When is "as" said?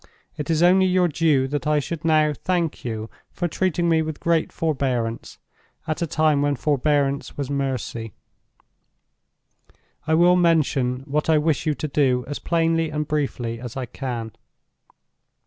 12.27-12.39, 13.59-13.77